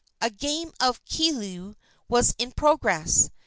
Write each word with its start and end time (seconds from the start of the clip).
A 0.19 0.31
game 0.31 0.73
of 0.79 1.05
kilu 1.05 1.75
was 2.09 2.33
in 2.39 2.53
progress. 2.53 3.29